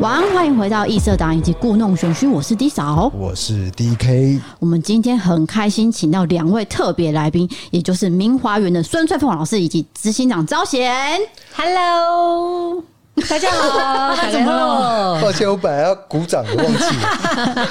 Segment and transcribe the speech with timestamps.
[0.00, 4.38] 晚安，欢迎回到异色党以及故弄玄虚，我是 D 嫂，我是 DK。
[4.58, 11.18] 我们今天很开心，请到两位特别来宾，也就是明华园的孙翠凤老师以及执行长招贤。
[11.54, 12.84] Hello，
[13.26, 15.18] 大家好，大家好。
[15.18, 17.68] 抱歉，我本来要鼓掌，我忘记了。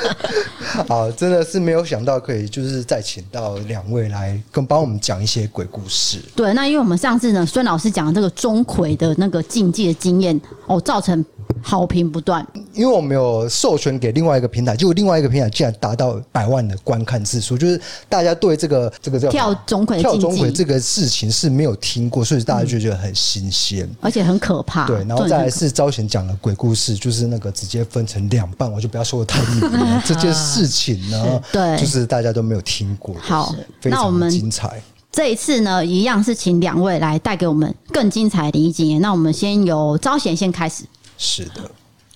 [0.89, 6.17] 好，真的是没有想到可以，就是再请到两位来跟帮我们讲一些鬼故事。
[6.35, 11.23] 对，那因为我们上次呢，孙老师讲的这个钟馗的那个禁忌的经验，哦，造成。
[11.67, 24.85] 好评不断，因为我们有授权给另外一个平台，结果另外一个平台竟然达到百万的观看次数，就是大家对这个这个叫跳钟馗、跳钟馗这个事情是没有听过，所以大家就觉得很新鲜、嗯，而且很可怕。
[24.85, 30.01] 对，然后再来是招贤讲的鬼故事，就是那个直接分成两半，我就不要说的太密了。
[30.05, 33.15] 这件事情呢， 对，就是大家都没有听过。
[33.19, 34.79] 好，非常的精彩。
[35.11, 38.99] 这一次呢，一样是请两位来带给我们更精彩的一集。
[38.99, 40.83] 那我们先由招贤先开始。
[41.17, 41.69] 是的，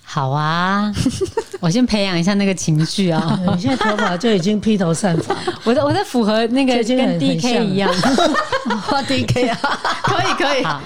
[0.04, 0.92] 好啊，
[1.60, 3.38] 我先培养一下那个情绪啊。
[3.54, 5.34] 你现在头发就已经披头散发，
[5.64, 7.92] 我在我在符合那个跟 DK 一样，
[8.86, 9.58] 画 DK 啊，
[10.02, 10.64] 可以可以。
[10.64, 10.80] 好，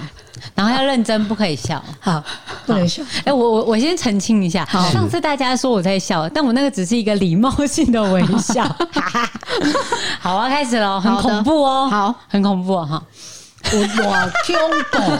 [0.53, 1.83] 然后要认真，不可以笑。
[1.99, 2.23] 好，
[2.65, 3.01] 不能笑。
[3.25, 8.63] 哎，我我我先澄清一下，上次大家说我在笑，但我那个只是一个礼貌性的微笑。
[10.19, 13.01] 好，啊开始了，很恐怖哦，好，很恐怖哈。
[13.73, 14.55] 我我听
[14.91, 15.19] 懂。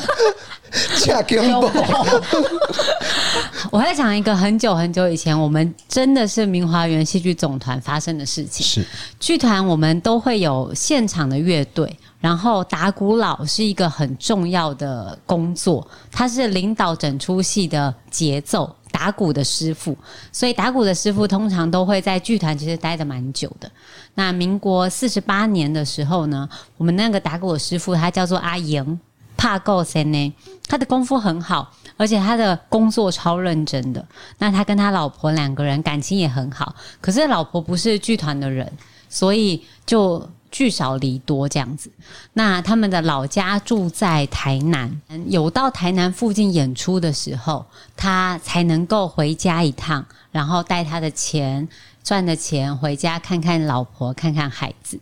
[3.72, 8.66] 我在讲一个很久很久以前，我们真的是明华园戏剧总团发生的事情。
[8.66, 8.86] 是
[9.20, 19.98] 剧团，我们都会有现场的乐队，然后打鼓老是一个很重要的工作，他是领导整出戏的节奏，打鼓的师傅。
[20.32, 23.72] 所以打鼓的师傅通常都会在剧团其实待得蛮久的。
[24.16, 29.00] 那民国四十八年的时候呢，我们那个打鼓的师傅他叫做阿莹。
[29.38, 30.34] 怕够深呢，
[30.66, 34.04] 他的功夫很好，而且他的工作超认真的。
[34.38, 38.72] 那他跟他老婆两个人感情也很好，可是老婆不是剧团的人，
[39.10, 41.92] 所以就聚少离多这样子。
[42.32, 47.66] 那他们的老家住在台南，有到台南附近演出的时候，
[47.98, 51.68] 他才能够回家一趟，然后带他的钱
[52.06, 54.98] 赚的钱回家看看老婆，看看孩子。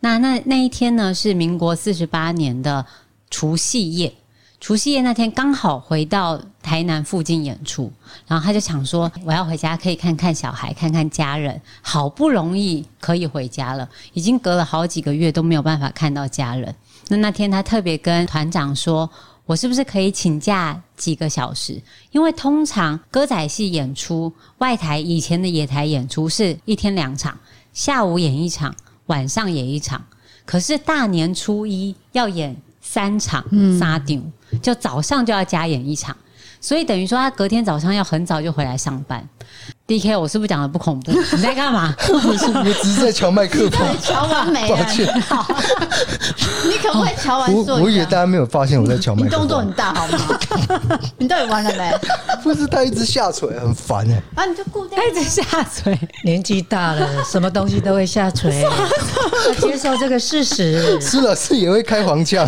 [0.00, 2.84] 那那那一天呢，是民国四十八年的。
[3.28, 4.14] 除夕夜，
[4.60, 7.92] 除夕夜那天刚好回到台南附近演出，
[8.28, 11.60] 然后他就想说：“我要回家，可以看看小孩，看看家人。
[11.82, 16.72] 好不容易可以回家了，已经隔了好几个月都没有办法看到家人。
[17.08, 19.10] 那那天他特别跟团长说
[19.46, 21.80] ：‘我是不是可以请假几个小时？
[22.10, 27.38] 因为通常歌仔戏演出，外台以前的野台演出是一天两场，
[27.72, 28.74] 下午演一场，
[29.06, 30.04] 晚上演一场。
[30.44, 32.54] 可是大年初一要演。’
[32.88, 33.44] 三场
[33.76, 36.16] 沙丁，就早上就要加演一场，
[36.60, 39.28] 所以等于说他隔天早上要很早就回来上班。
[39.86, 41.12] D K，我是不是讲的不恐怖？
[41.36, 41.94] 你在干嘛？
[41.98, 43.80] 不是，我只是在乔麦克风。
[44.02, 44.68] 瞧完没？
[44.68, 45.06] 抱歉。
[46.66, 47.76] 你可不可以乔完做？
[47.76, 49.28] 我以为大家没有发现我在乔麦克风。
[49.28, 50.98] 你动作很大，好吗？
[51.18, 51.94] 你到底完了没？
[52.42, 54.20] 不是，他一直下垂，很烦哎。
[54.34, 54.98] 啊，你就固定。
[54.98, 55.42] 一直下
[55.72, 58.62] 垂，年纪大了，什么东西都会下垂。
[58.62, 61.00] 要接受这个事实。
[61.00, 62.44] 施老师也会开黄腔。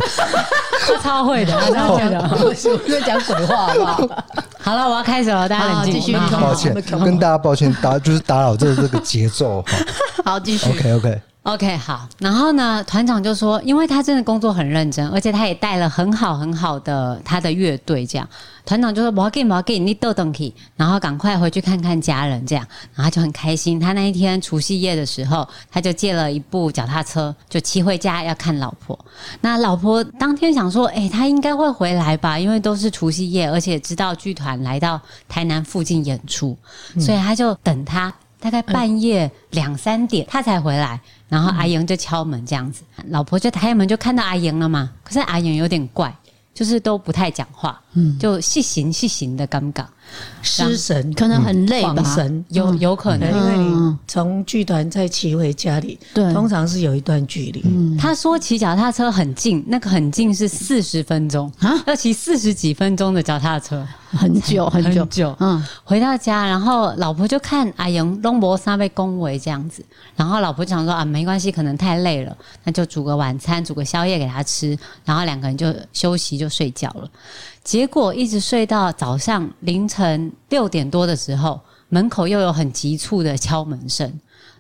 [0.88, 2.19] 他超会的，他超会的。
[2.43, 2.53] 我
[2.91, 4.25] 在讲鬼话，好不好？
[4.68, 6.12] 好了，我要开始了，大家冷静。
[6.38, 9.64] 抱歉，跟大家抱歉，打就是打扰这个这个节奏。
[10.22, 10.68] 好，继续。
[10.68, 12.06] OK OK OK，好。
[12.19, 18.28] 然后呢，团长就说，因为他真的工作很认真，而且他也带了很好很好的他的乐队，这样。
[18.66, 23.81] 团长就说：“不要给，不要给，你都等起，然后赶快回去看看家人，这样。”然后他就很开心。
[23.81, 28.98] 他那一天除夕夜的时候，他就借了一部脚踏车，就骑回家要看老婆。
[29.41, 32.39] 那老婆当天想说：“哎，他应该会回来吧？
[32.39, 36.54] 因为都是除夕夜，而且知道剧团来到台南附近演出，
[37.01, 38.12] 所以他就等他。
[38.40, 41.00] 大概半夜两三点，他才回来。
[41.28, 44.90] 然后阿莹就敲门，这样子，老婆就开门就看到阿莹了嘛。
[45.02, 46.14] 可是阿莹有点怪。
[46.54, 49.86] 就是都不太讲话，嗯，就细行细行的尴尬。
[50.43, 57.63] 失神可能很累吧，神有有可能，因为你从剧团再骑回家里，对，通常是有一段距离。
[57.65, 65.01] 嗯，他说骑脚踏车很近，那个很近是四十分钟啊，要骑四十几分钟的脚踏车，很久 很久。
[65.01, 65.37] 很久。
[65.41, 69.84] 嗯，回到家，然后老婆就看阿莹龙博三被恭维这样子，
[70.16, 77.09] 然后老婆就想说啊，没关系，可能太累了，那就煮个晚餐，煮个宵夜给他吃，然后两个人就休息就睡觉了。
[77.68, 81.60] 结果一直睡到早上凌晨六点多的时候，
[81.91, 84.10] 门口又有很急促的敲门声。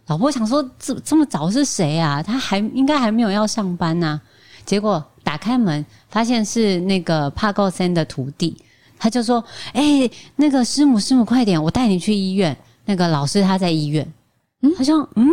[0.08, 2.22] 老婆想说：“这这么早是谁啊？
[2.22, 4.20] 他还应该还没有要上班呢。”
[4.66, 8.54] 结果打开门，发现是那个帕高森的徒弟。
[8.98, 12.54] 他就说：“哎，那个师母，师母，快点，我带你去医院。
[12.84, 14.06] 那个老师他在医院。”
[14.60, 15.26] 嗯，他说：“嗯，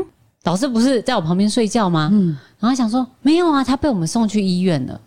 [0.44, 4.98] 老师不是在我旁边睡觉吗？”嗯，然后想说：“没有啊，他被我们送去医院了。”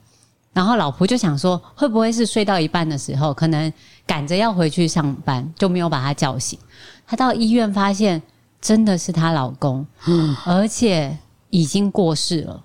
[0.58, 3.72] 然后老婆就想说，会不会是睡到一半的时候，可能
[4.04, 6.58] 赶着要回去上班，就没有把他叫醒。
[7.06, 8.20] 她到医院发现，
[8.60, 11.16] 真的是她老公，嗯，而且
[11.50, 12.60] 已经过世了，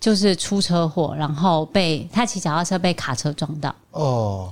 [0.00, 4.50] 就是出车祸，然后被他骑脚踏车被卡车撞到，哦，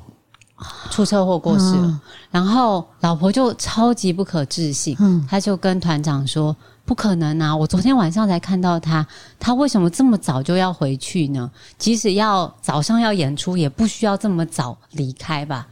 [0.91, 1.87] 出车祸过世了。
[1.87, 2.01] 嗯，
[2.31, 6.55] 然后老婆就超级不可置信，嗯，他就跟团长说。
[6.85, 7.57] 不可能啊！
[7.57, 9.07] 我昨天晚上才看到他，
[9.39, 11.51] 他为什么这么早就要回去呢？
[11.79, 15.67] 即使要早上要演出，也不需要这么早离开吧？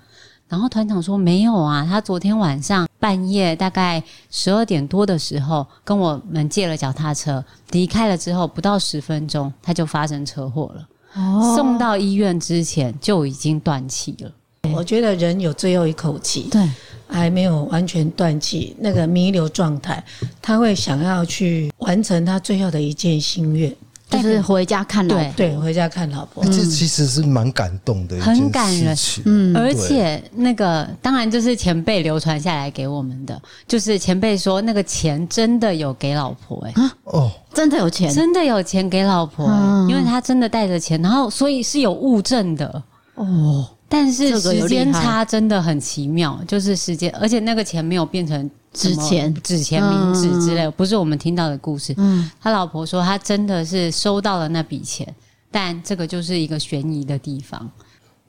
[0.48, 10.88] 然后团长说没有啊，他昨天晚上半夜大概十二点多的时候跟我们借了脚踏车，离开了之后不到十分钟他就发生车祸了。
[11.14, 14.32] 哦，送到医院之前就已经断气了。
[14.74, 16.48] 我觉得人有最后一口气。
[16.50, 16.68] 对。
[17.10, 20.02] 还没有完全断气，那个弥留状态，
[20.40, 23.74] 他会想要去完成他最后的一件心愿，
[24.08, 25.32] 就是回家看老婆。
[25.36, 26.44] 对，回家看老婆。
[26.44, 28.96] 这其实是蛮感动的，很感人。
[29.24, 42.82] 嗯，而且那个当然就是前辈流传下来给我们的，就是前辈说那个钱真的有给老婆哎、欸，哦，真的有钱，真的有钱给老婆、欸，因为他真的带着钱，然后所以是有物证的。
[43.14, 43.68] 哦。
[43.92, 51.92] 但是时间差真的很奇妙，就是时间，而且那个钱没有变成纸钱、纸钱、冥纸之类，不是我们听到的故事。
[51.96, 55.12] 嗯，他老婆说他真的是收到了那笔钱，
[55.50, 57.68] 但这个就是一个悬疑的地方。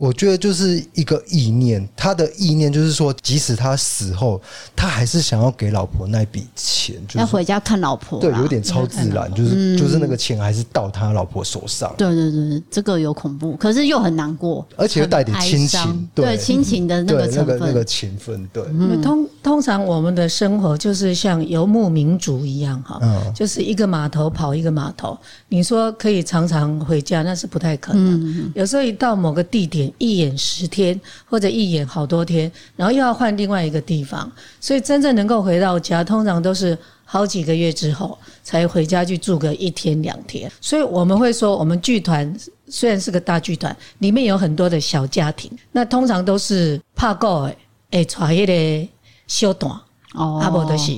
[0.02, 4.42] 我觉得就是一个意念，他的意念就是说，即使他死后，
[4.76, 8.20] 他还是想要给老婆那笔钱，就是要回家看老婆。
[8.20, 11.94] 对，有点超自然，就是就是那个钱还是到他老婆手上。
[12.00, 18.50] 对对对，这个有恐怖，可是又很难过，而且又带点亲情，对亲情的那个成分，那个那个情分。
[18.52, 18.64] 对，
[19.04, 23.00] 通通常我们的生活就是像游牧民族一样哈，
[23.36, 25.16] 就是一个码头跑一个码头。
[25.50, 28.52] 你说可以常常回家，那是不太可能。
[28.56, 29.91] 有时候一到某个地点。
[29.98, 40.52] 一演十天，或者一演好多天，然后又要换另外一个地方，所以真正能够回到家，通常都是好几个月之后才回家去住个一天两天。
[40.62, 42.34] 所以我们会说，我们剧团
[42.68, 47.44] 虽然是个大剧团，里面有很多的小家庭，那通常都是怕过
[47.92, 48.90] 诶，诶，带一个
[49.28, 49.74] 小短
[50.14, 50.92] 哦，阿伯都是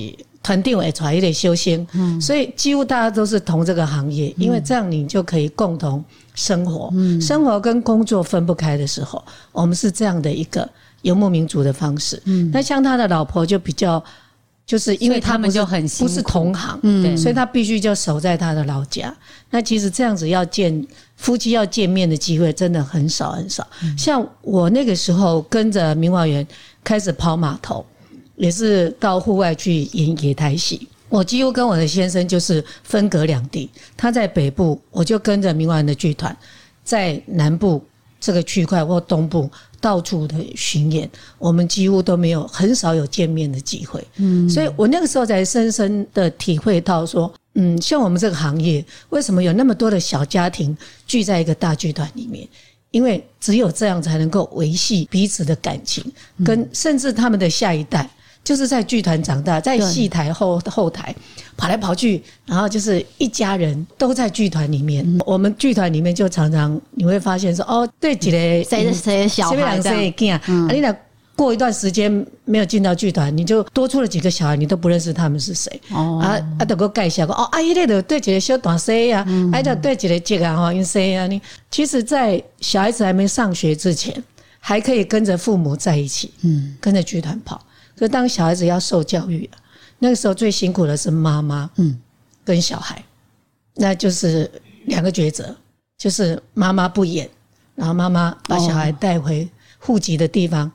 [0.44, 6.04] 团长会带一个小生，嗯，所以几乎大家都是同这个行业，因为这样你就可以共同。
[6.36, 10.68] 生活，生活跟工作分不开的时候，我们是这样的一个
[11.02, 12.20] 游牧民族的方式。
[12.24, 14.02] 嗯，那像他的老婆就比较，
[14.66, 19.14] 就是因为他们就很不是同行，嗯，所以他必须就守在他的老家。
[19.50, 23.64] 那其实这样子要见夫妻要见面的机会真的很少很少。
[23.96, 26.44] 像我那个时候跟着明华园
[26.82, 27.86] 开始跑码头，
[28.36, 30.88] 也是到户外去演野台戏。
[31.08, 36.36] 我几乎跟我的先生就是分隔两地，他在北部，我就跟着明华园的剧团
[36.82, 37.80] 在南部
[38.18, 39.48] 这个区块或东部
[39.80, 44.02] 到处的巡演，我们几乎都没有很少有见面的机会。
[44.16, 50.76] 嗯，所以我那个时候才深深的体会到说，嗯，像我们这个行业，为什么有那么多的小家庭
[51.06, 52.48] 聚在一个大剧团里面？
[52.90, 56.04] 因为只有这样才能够维系彼此的感情，
[56.44, 58.08] 跟甚至他们的下一代。
[58.44, 61.14] 就是在剧团长大，在戏台后后台
[61.56, 65.02] 跑来跑去，然后就是一家人都在剧团里面。
[65.06, 70.94] 嗯、我们剧团里面就常常你会发现说，哦，对几个谁谁小孩这样，啊，你俩
[71.34, 75.80] 过一段时间没有进到剧团，你就多出了几个小孩，你都不认识他们是谁。
[75.90, 81.40] 哦，啊啊，都给我介绍过，哦，阿姨那个对几个小短生呀，哎，这对几个这个，哈，因生呀，你。
[81.70, 84.14] 其实，在小孩子还没上学之前，
[84.60, 87.60] 还可以跟着父母在一起，嗯，跟着剧团跑。
[87.96, 89.48] 可当小孩子要受教育，
[89.98, 91.98] 那个时候最辛苦的是妈妈，嗯，
[92.44, 93.02] 跟小孩，
[93.76, 94.50] 那就是
[94.86, 95.54] 两个抉择，
[95.96, 97.28] 就是妈妈不演，
[97.74, 99.48] 然后妈妈把小孩带回
[99.78, 100.70] 户籍的地方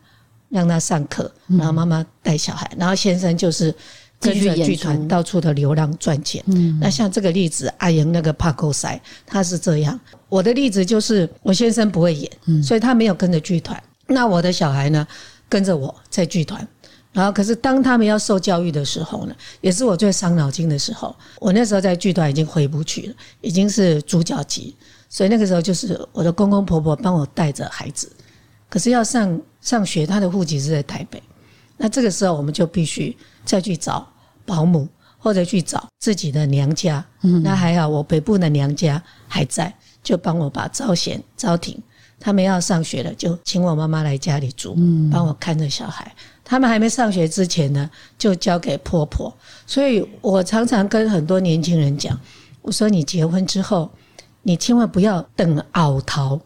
[0.50, 3.74] 让他上课，然后妈妈带小孩，然后先生就是
[4.20, 6.44] 跟着剧团到处的流浪赚钱。
[6.80, 10.00] 那像这个例子，阿莹那个帕克塞，他是这样。
[10.28, 12.32] 我的例子就是我先生不会演，
[12.64, 13.82] 所以他没有跟着剧团。
[14.08, 15.08] 那我的小孩呢，
[15.48, 16.68] 跟着我在剧团。
[17.12, 21.16] 然后，可是当他们要受教育的时候呢，也是我最伤脑筋的时候。
[21.40, 24.76] 我那时候在剧团已经回不去了，已经是主角级，
[25.10, 28.12] 所以那个时候就是我的公公婆婆帮我带着孩子。
[28.70, 31.22] 可是要上上学，他的户籍是在台北，
[31.78, 34.08] 那这个时候我们就必须再去找
[34.46, 34.88] 保姆，
[35.18, 37.04] 或者去找自己的娘家。
[37.44, 39.74] 那还好，我北部的娘家还在，
[40.04, 41.82] 就帮我把招贤、招婷
[42.20, 44.78] 他们要上学了，就请我妈妈来家里住，
[45.12, 46.14] 帮我看着小孩。
[46.50, 47.88] 他们还没上学之前呢，
[48.18, 49.32] 就交给婆婆。
[49.68, 52.20] 所以我常常跟很多年轻人讲，
[52.64, 53.88] 我说你结婚之后，
[54.42, 56.40] 你千万不要等熬逃，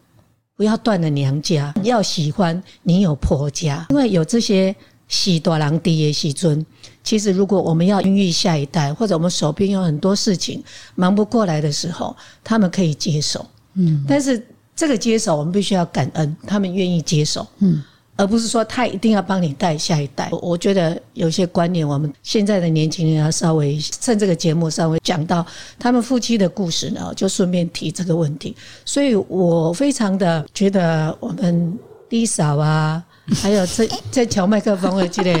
[0.56, 4.76] 不要断了娘家，要喜欢你有婆家，因为有这些
[5.08, 6.64] 喜多郎爹也喜尊。
[7.02, 10.62] 其实如果我们要孕育下一代，或者我们手边有很多事情
[10.96, 13.46] 忙不过来的时候，他们可以接手。
[13.72, 14.46] 嗯，但是
[14.76, 17.46] 这个接手，我们必须要感恩，他们愿意接手。
[17.60, 17.82] 嗯。
[18.16, 20.28] 而不是说他一定要帮你带下一代。
[20.30, 25.44] 我觉得有些观念，我们现在的年轻人要稍微趁这个节目稍微讲到
[25.78, 28.54] 他们夫妻的故事呢，就顺便提这个问题。
[28.84, 31.78] 所以我非常的觉得我们
[32.08, 33.02] D 嫂啊，
[33.34, 35.32] 还有这在调麦克风的这个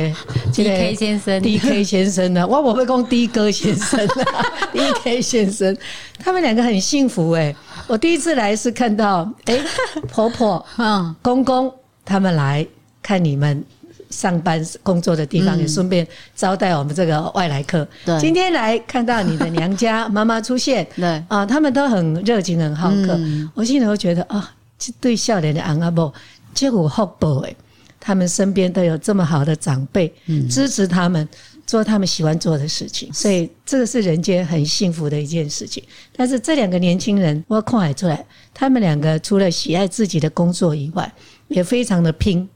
[0.52, 4.42] 这个 DK 先生，DK 先生呢，我我会讲 D 哥先生啊，
[4.74, 5.76] DK 先生，
[6.18, 7.54] 他们两个很幸福诶。
[7.86, 9.62] 我第一次来是看到诶
[10.08, 11.72] 婆婆嗯公公。
[12.04, 12.66] 他们来
[13.02, 13.64] 看你们
[14.10, 16.06] 上班工作的地方，也顺便
[16.36, 17.86] 招待我们这个外来客。
[18.04, 21.22] 对，今天来看到你的娘家 妈妈出现，对。
[21.28, 23.18] 啊，他们都很热情、很好客。
[23.54, 26.12] 我心里会觉得啊，这对笑脸的昂阿伯，
[26.52, 27.56] 结果好宝诶，
[27.98, 30.12] 他们身边都有这么好的长辈
[30.48, 31.26] 支持他们
[31.66, 35.82] 做他们喜欢做的事情，所以这个是人间很幸福的一件事情。
[36.14, 41.12] 但是这两个年轻人，我看得出来，他们两个除了喜爱自己的工作以外，
[41.48, 42.48] 也非常的拼，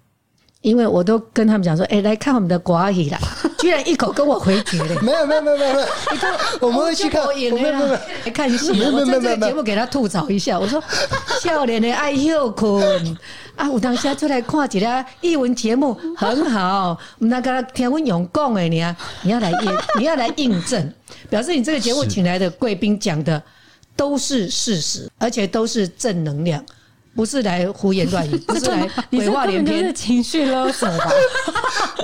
[0.62, 3.18] 因为我都跟他们讲说：“哎、欸，来看我们的国阿姨啦！”
[3.59, 5.00] 居然一口跟我回绝了。
[5.02, 5.87] 没有没有没有没有没有，
[6.61, 7.26] 我们会去看。
[7.26, 8.71] 没有没有来看戏。
[8.71, 10.83] 我在这个节目给他吐槽一下，我说
[11.42, 13.18] ：“笑脸的爱休困
[13.57, 16.97] 啊，有当时出来看一下译文节目很好。
[17.18, 20.92] 我们那个听我用讲的，你啊，你要来验， 你要来印证，
[21.28, 23.42] 表示你这个节目请来的贵宾讲的
[23.97, 26.64] 都是事实，而且都是正能量。”
[27.18, 31.10] 不是来胡言乱语， 不是来鬼话连篇，是情绪勒索吧？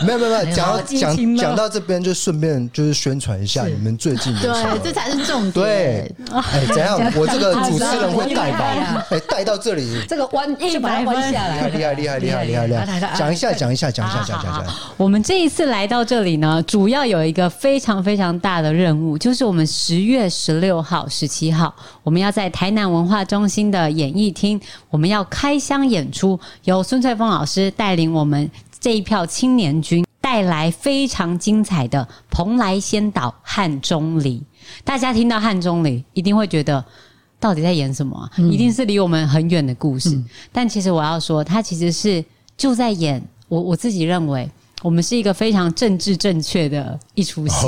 [0.04, 4.40] 没有没有没有，讲到讲讲到这边，就顺便就是宣传一下你们最近的。
[4.40, 5.52] 对，这才是重点。
[5.52, 6.99] 对， 哎，怎样？
[7.14, 9.06] 我这个主持人会带吧？
[9.11, 13.14] 哎，带到这里，这个弯就把它弯下来，厉害厉害厉害厉害厉害！
[13.16, 14.66] 讲一下讲一下讲一下讲讲讲。
[14.97, 25.03] 我们这一次来到这里呢，主要有一个非常非常大的任务，就是我们十月十六号、十七号，我们要在台南文化中心的演艺厅，我们。
[25.04, 34.38] 我们要开箱演出，由孙翠凤老师带领我们这一票青年军，带来非常精彩的《蓬莱仙岛汉钟离》。
[34.82, 36.82] 大家听到汉钟离，一定会觉得
[37.38, 38.30] 到底在演什么啊？
[38.50, 40.08] 一定是离我们很远的故事。
[40.16, 42.25] 嗯、但其实我要说，他其实是
[42.56, 44.50] 就在演我我自己认为。
[44.85, 47.67] 我们是一个非常政治正确的一出戏，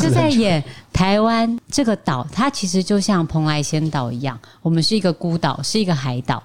[0.00, 6.42] 就在演台湾这个岛，它其实就像蓬莱仙岛一样，我们是一个孤岛，是一个海岛，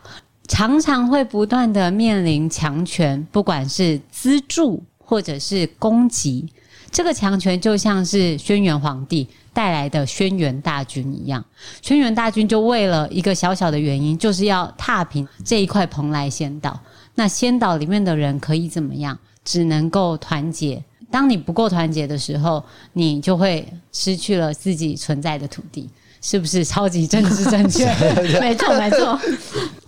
[0.50, 6.46] 常常会不断的面临强权，不管是资助或者是攻击。
[6.92, 11.42] 这个强权就像是轩辕皇帝带来的轩辕大军一样，
[11.82, 16.78] 轩辕大军就为了一个小小的原因，就是要踏平这一块蓬莱仙岛。
[17.16, 19.18] 那仙岛里面的人可以怎么样？
[19.44, 20.84] 只能够团结。
[21.10, 25.90] 当你不够团结的时候，你就会失去了自己存在的土地。
[26.22, 27.86] 是不是超级政治正确？
[28.40, 29.20] 没错，没错。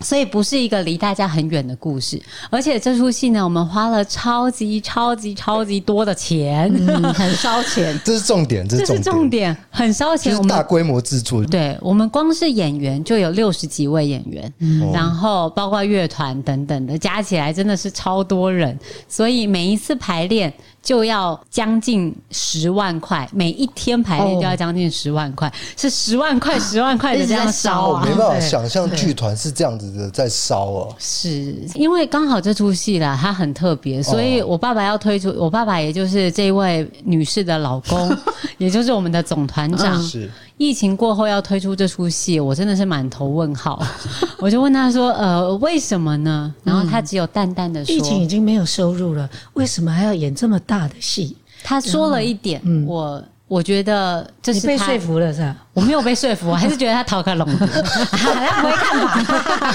[0.02, 7.98] 所以不是一个离大家很远的故事，而且这出戏呢，我们花了超级超级超级多的钱，嗯、很烧钱。
[8.04, 10.36] 这是重点，这是重点，重点很烧钱。
[10.36, 18.78] 我们大规模制作，对我们光是演员就有六十几位演员，嗯、然后包括乐团等等的，加起来真的是超多人。
[19.08, 20.52] 所以每一次排练。
[20.84, 28.02] 就要将近十万块，每一天排练就要将近十万块，是十万块十万块的这样烧啊！
[28.04, 30.96] 我没办法想象剧团是这样子子的在烧哦。
[31.00, 38.16] 是因为刚好这出戏啦，它很特别，所以我爸爸要推出，我爸爸也就是这位女士的老公，
[38.60, 40.02] 也就是我们的总团长。
[40.04, 40.30] 是
[40.64, 43.86] 疫情过后要推出这出戏，我真的是满头问号。
[44.40, 55.56] 我就问他说：“呃，为什么呢？”然后他只有淡淡的说：“疫情已经没有收入了，为什么还要演这么大的戏？”他说了一点，嗯、我我觉得这是你被说服了是吧？
[55.74, 59.74] 我没有被说服， 我还是觉得他讨个拢，他不会看吧？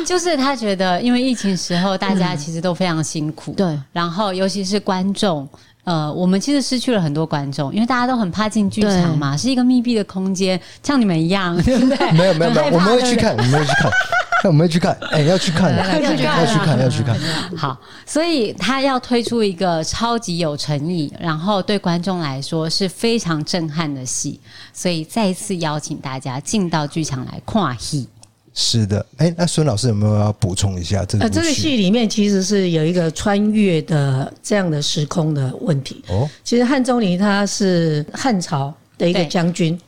[0.06, 5.46] 就是他觉得，因为疫情时候大家其实都非常辛苦，对、嗯，然后尤其是观众。
[5.84, 12.12] 呃，我们其实失去了很多观众，因为大家都很怕进剧场嘛，是一个密闭的空间，像你们一样， 对不对？
[12.12, 13.90] 没有没有没有，我们会去看，我们会去看，
[14.44, 17.16] 我们会去看，哎，要去看，要去看，要去看，要去看。
[17.56, 24.38] 好，所以他要推出一个超级有诚意，然后对观众来说是非常震撼的戏，
[24.72, 28.08] 所以再一次邀请大家进到剧场来跨戏。
[28.52, 31.24] 是的，哎、欸，那孙老师有没有要补充一下这个？
[31.24, 36.02] 呃，这个戏里面其实是有一个穿越的这样的时空的问题。
[36.08, 39.78] 哦，其实汉钟离他是汉朝的一个将军，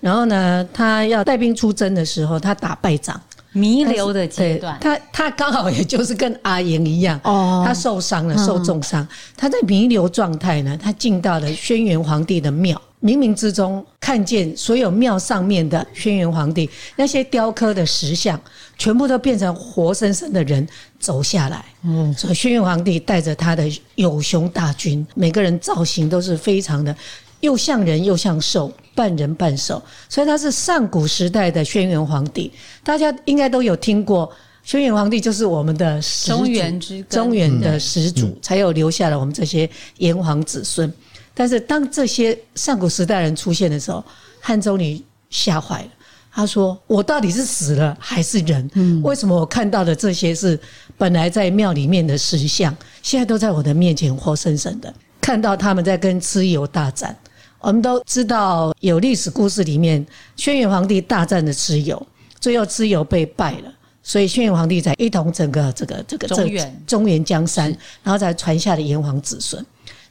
[0.00, 12.80] 然后呢，他要带兵出征的时候，他打败仗，弥留的阶段，他他刚好也就是跟阿言一样，哦，他受伤了，受重伤，嗯、他在弥留状态呢，他进到了轩辕皇帝的庙。
[13.02, 18.40] 冥冥之中看见所有庙上面的轩辕皇帝那些雕刻的石像，
[18.78, 20.66] 全部都变成活生生的人
[21.00, 21.64] 走下来。
[21.82, 26.94] 嗯，所以轩辕皇帝带着他的有熊大军，每个人造型都是非常的
[27.40, 29.82] 又像人又像兽，半人半兽。
[30.08, 32.52] 所以他是上古时代的轩辕皇帝。
[32.84, 34.30] 大家应该都有听过，
[34.62, 39.68] 轩辕皇帝就是我们的中原之中原的始祖，才有留下了我们这些
[39.98, 40.92] 炎黄子孙。
[41.34, 44.04] 但是当这些上古时代人出现的时候，
[44.40, 45.88] 汉钟离吓坏了。
[46.34, 48.70] 他说：“我到底是死了还是人？
[49.02, 50.58] 为什么我看到的这些是
[50.96, 57.14] 本来在庙里面的石像，现在都在我的面前活生生的看到他们在跟蚩尤大战？
[57.60, 62.06] 我们都知道有历史故事里面，轩辕皇帝大战的蚩尤，
[62.40, 63.72] 最后蚩尤被败了，
[64.02, 67.68] 所以轩辕皇帝才一统整个这个这个中原中原江山，
[68.02, 69.62] 然后才传下了炎黄子孙。”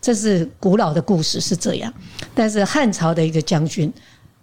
[0.02, 1.94] 这是古老的故事是这样，
[2.34, 3.94] 但是汉朝的一个将军，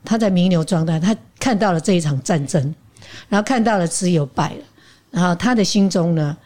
[0.04, 2.72] 他在名流状态，他看到了这一场战争，
[3.28, 4.64] 然后看到了蚩尤败了，
[5.10, 6.36] 然后他的心中呢，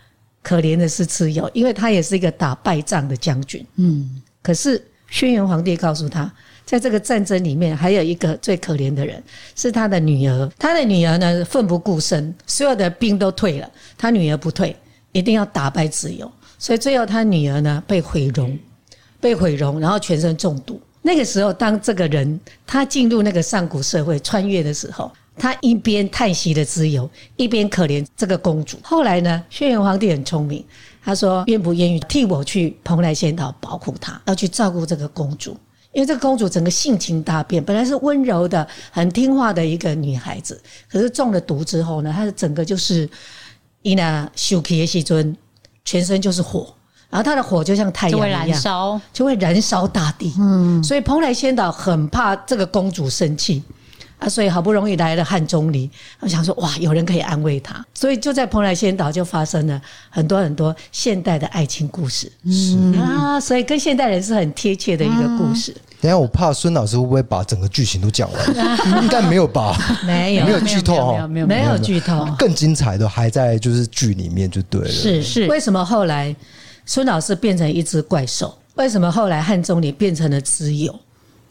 [0.43, 3.65] 可怜的是蚩尤，因为他也是一个打败仗的将军。
[3.77, 6.33] 嗯，可是轩辕皇帝告诉他，
[6.65, 9.23] 在这个战争里面，还有一个最可怜的人，
[9.55, 10.51] 是他的女儿。
[10.59, 14.75] 他的女儿呢，奋不顾身，所有的兵都退了，他女儿不退，
[15.13, 18.59] 一定要打败蚩尤，所以最后他女儿呢，被毁容。
[19.23, 20.81] 被毁容，然后全身中毒。
[21.01, 28.77] 那个时候，当这个人他进入那个上古社会穿越的时候，他一边叹息的自由，一边可怜这个公主。
[28.83, 30.65] 后来呢，轩辕皇帝很聪明，
[31.05, 35.57] 他说愿不愿意替我去蓬莱仙岛保护她，要去照顾这个公主。
[35.93, 43.09] 因为这个公主整个性情大变，本来是温柔的、很听话的一个女孩子，可是中了毒之后呢，她的整个就是
[43.83, 45.37] 伊那修皮的西尊，
[45.85, 46.75] 全身就是火。
[47.13, 50.33] 然后他的火就像太阳一样，就会燃烧，就会燃烧大地。
[50.39, 53.63] 嗯，所以蓬莱仙岛很怕这个公主生气
[54.19, 62.33] 啊，所以好不容易来了汉钟离，我想说哇，有人可以安慰她，所以就在蓬莱仙岛就发生了很多很多现代的爱情故事。
[62.45, 65.77] 嗯啊，所以跟现代人是很贴切的一个故事。
[66.01, 68.43] 等下我怕孙老师会不会把整个剧情都讲完？
[69.05, 69.77] 应该没有吧？
[70.07, 72.27] 没有，没有剧透哈，没有，没有剧透。
[72.39, 74.89] 更精彩的还在就是剧里面就对了。
[74.89, 76.35] 是是，为什么后来？
[76.85, 80.95] 孙老师变成一只怪兽，为什么后来汉中你变成了蚩尤？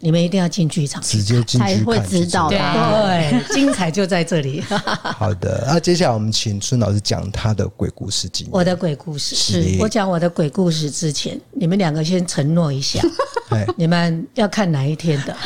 [0.04, 2.50] 你们一定要进剧场，直接进去看才会知道。
[2.50, 4.60] 对， 精彩就在这里。
[4.65, 8.52] 好的，那接下来我们请孙老师讲他的鬼故事经验。
[8.52, 13.00] 我的鬼故事是我讲我的鬼故事之前，你们两个先承诺一下，
[13.78, 15.38] 你们要看哪一天的？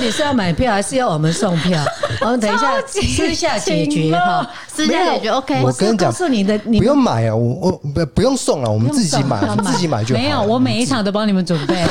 [0.00, 1.84] 到底是要买票还是要我们送票？
[2.24, 5.60] 我们等一下私下解决哈，私下解决 OK。
[5.62, 10.22] 我跟你讲，告诉你的，你不用买啊，我我不不用送了，我们自己买，自己买就好。
[10.22, 11.84] 没有，我每一场都帮你们准备，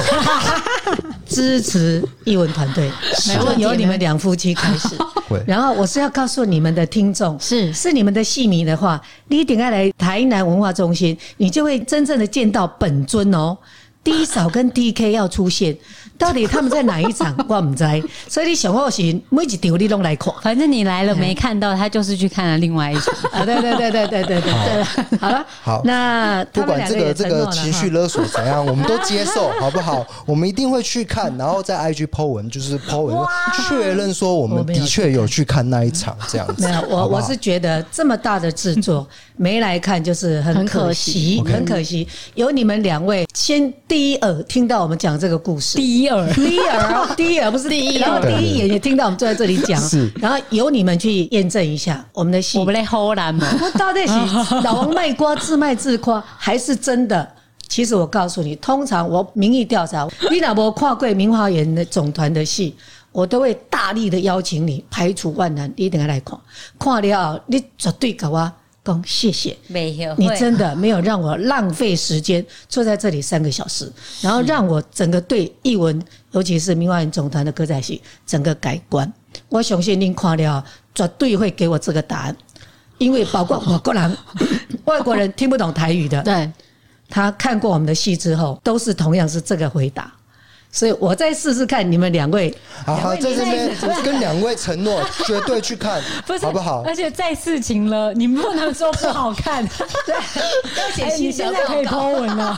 [1.29, 4.97] 支持艺文团队，从由你们两夫妻开始。
[5.45, 13.55] 然后我是要告诉你们的听众，是是你们的戏迷的话，你一定要来台南文化中心，你就会真正的见到本尊哦。
[14.01, 15.77] D 嫂跟 DK 要出现。
[16.19, 17.34] 到底他们在哪一场？
[17.47, 17.86] 我唔知，
[18.27, 20.34] 所以你想我是每一场你拢来看。
[20.41, 23.13] 反正你来了没看到，他就是去看了另外一场。
[23.32, 30.05] 啊，对对对对对对对，好了，好，那不管这个这个情绪勒索怎样，我们都接受，好不好？
[30.25, 33.17] 我们一定会去看，然后在 IG 抛文，就是抛文
[33.69, 36.67] 确认说我们的确有去看那一场，这样子。
[36.67, 42.05] 没有，我我是觉得这么大的制作没来看，就是很可惜，很可惜。
[42.36, 46.08] 有你们两位先第一耳听到我们讲这个故事，第一。
[46.09, 47.39] 耳，第一耳，第一。
[47.39, 54.13] 耳不是第一，然后第一眼也听到我们坐在这里讲，是，然后由你们去验证一下我们的戏，我们来荷兰嘛，到底是
[54.63, 57.27] 老王卖瓜自卖自夸，还是真的？
[57.67, 62.75] 其实我告诉你，通常我民意调查，你老婆跨过明华园的总团的戏，
[63.11, 66.37] 我都会大力的邀请你，排除万难，你一定要来看，
[66.79, 68.51] 看了你绝对给我。
[68.83, 79.11] 讲谢谢，没有，你真的没有让我浪费时间坐在这里三个小时，然后让我整个对译文，尤其是明华园总团的歌仔戏整个改观。
[79.49, 80.63] 我相信您看了
[80.95, 82.35] 绝对会给我这个答案，
[82.97, 84.17] 因为包括我个人，
[84.85, 86.51] 外国人听不懂台语的，对，
[87.07, 90.11] 他看过我们的戏之后，都是同样是这个回答。
[90.71, 92.53] 所以我再试试看，你们两位，
[92.86, 95.99] 好好在这边 跟两位承诺，绝对去看，
[96.41, 96.84] 好不好？
[96.86, 99.67] 而且再事情了，你们不能说不好看，
[100.05, 102.55] 对，而且你现在可以 po 文了，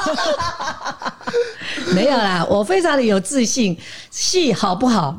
[1.93, 3.77] 没有啦，我非常的有自信，
[4.09, 5.17] 戏好不好，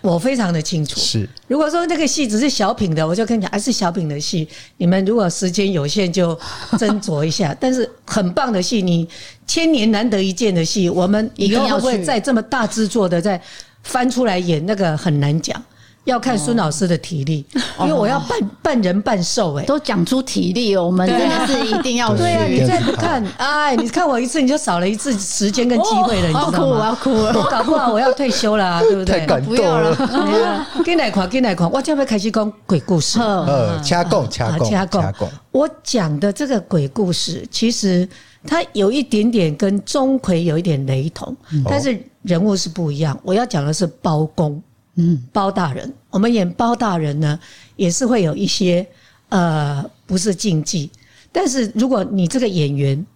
[0.00, 0.98] 我非常的清楚。
[0.98, 4.48] 是，如果说那个戏只是小品的，我就跟你讲，还是小品的戏，
[4.78, 6.34] 你们如果时间有限就
[6.72, 7.54] 斟酌一下。
[7.60, 9.06] 但是很棒的戏，你。
[9.50, 13.40] 千年难得一见的戏，我们以后会不会再这么大制作的再
[13.82, 14.64] 翻出来演？
[14.64, 15.60] 那个很难讲，
[16.04, 17.44] 要看孙老师的体力，
[17.80, 22.44] 因为我要半半 人半兽哎，都讲出体力哦，我们真的是一定要 对啊！
[22.48, 26.78] 你再不看， 哎，你看我一次你就少了一次时间跟机会了，你知道吗？
[26.78, 29.18] 我要哭了，我搞不好我要退休了，对不对？
[29.18, 30.64] 太感动了！
[30.84, 33.18] 进来看，进来看，我就要开始讲鬼故事。
[33.18, 35.28] 呃，掐供，掐供，掐供。
[35.50, 38.08] 我讲的这个鬼故事，其实。
[38.46, 43.18] 它有一点点跟钟馗有一点雷同，但是人物是不一样。
[43.22, 44.62] 我要讲的是包公，
[44.94, 45.92] 嗯，包大人。
[46.08, 47.38] 我们演包大人呢，
[47.76, 48.86] 也是会有一些
[49.28, 50.90] 呃，不是禁忌。
[51.30, 53.06] 但是如果你这个演员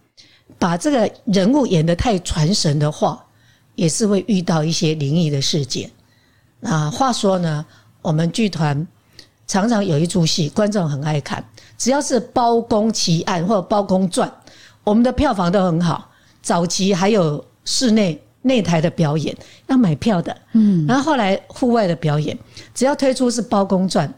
[0.58, 3.24] 把这个人物演得太传神的话，
[3.74, 5.90] 也是会遇到一些灵异的事件。
[6.62, 7.64] 啊，话说呢，
[8.02, 8.86] 我们剧团
[9.46, 11.42] 常常有一出戏，观众很爱看，
[11.78, 14.30] 只要是包公奇案或者包公传。
[14.84, 16.10] 我们的票房都很好，
[16.42, 19.34] 早期还有室内内台的表演
[19.66, 22.38] 要买票的，嗯，然后后来户外的表演，
[22.74, 24.12] 只要推出是包公传，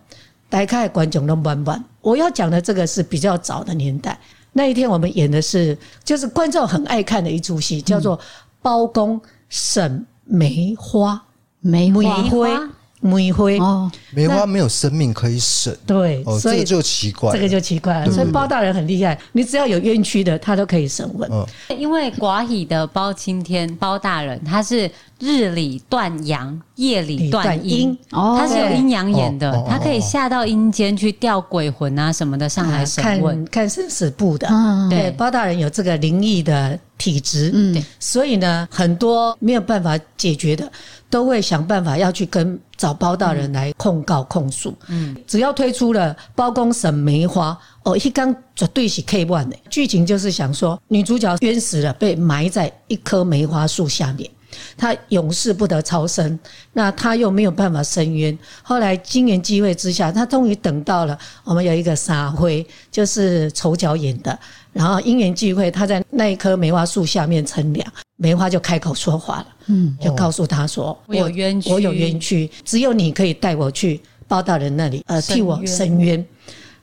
[0.48, 1.82] 大家观众都满满。
[2.00, 4.18] 我要讲的这个是比较早的年代，
[4.52, 8.18] 那一天我们演的是就是观众很爱看的一出戏，叫做
[8.60, 11.14] 《包公审梅花》，
[11.60, 12.68] 梅花。
[13.00, 18.10] 梅花哦，梅花没有生命可以审，对，哦，这个就奇怪，这个就奇怪了。
[18.10, 21.30] 所以包大人很厉害，你只要有冤屈的，他都可以审问。
[21.78, 34.48] 因为寡喜的包青天包大人，他是日里断阳，夜里断阴，他是有阴阳眼的，他可以下到阴间去调鬼魂啊什么的上来审问，看看生死簿的。
[34.88, 40.70] 对，包大人有这个灵异的体质，嗯，所以呢，很多没有办法解决的。
[41.08, 44.76] 都会想办法要去跟找包大人来控告控诉。
[44.88, 54.28] 嗯，只要推出了包公审梅花，哦，一刚绝对是 K one 的剧情，就是想说女主角冤死了，被埋在一棵梅花树下面，
[54.76, 56.36] 她永世不得超生，
[56.72, 58.36] 那她又没有办法伸冤。
[58.64, 64.36] 后来机缘机会之下，她终于等到了我们有一个沙灰，就是丑角演的，
[64.76, 67.92] 然后因缘际会，他在那一棵梅花树下面乘凉。
[68.16, 76.24] 梅花就开口说话了，嗯，就告诉他说：“我有冤屈，我有冤屈，只有你可以带我去包大人那里，呃，替我伸冤。”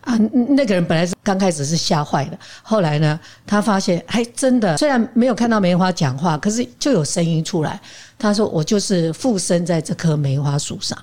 [0.01, 0.17] 啊，
[0.49, 7.79] 那个人本来是刚开始是吓坏了，后来呢，他发现还真的，虽然没有看到梅花讲话，可是就有声音出来。
[8.19, 10.97] 他说：“我就是附身在这棵梅花树上，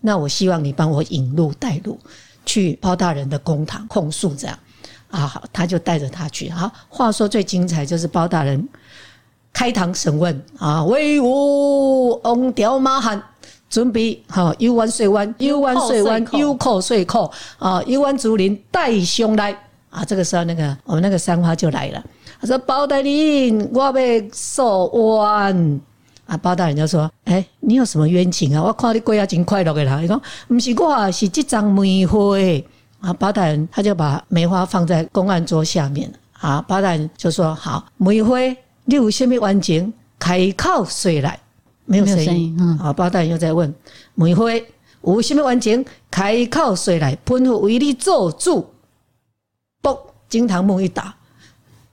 [0.00, 1.98] 那我希望你帮我引路带路，
[2.44, 4.58] 去包大人的公堂控诉。”这样
[5.10, 6.48] 啊，好，他就带着他去。
[6.50, 8.68] 好，话说最精彩就是包大人。
[9.52, 13.20] 开堂审问啊，威武王刁马汉，
[13.68, 19.52] 准备好，游湾水湾，游湾水湾，游扣水扣啊，游湾竹林带兄来
[19.90, 20.04] 啊。
[20.04, 22.00] 这个时候，那个我们那个三花就来了，
[22.40, 23.92] 他说：“包大人，我要
[24.32, 25.80] 受冤。”
[26.26, 28.62] 啊，包大人就说：“哎、欸，你有什么冤情啊？
[28.62, 32.18] 我看你过啊真快乐的啦。”他说：“不是我，是这张梅花。”
[33.00, 38.38] 啊，包大人他就把梅花放在公案桌下面啊，包大人就说：“好，梅花。”
[38.86, 39.92] 你有什么冤情？
[40.18, 41.38] 开口说来。
[41.86, 42.56] 没有声音。
[42.58, 43.72] 嗯，好，包大人又在问
[44.14, 44.44] 梅花
[45.02, 48.68] 有什么冤情，开口说来，吩咐为你做主。
[49.80, 49.96] 不，
[50.28, 51.14] 金堂木一打，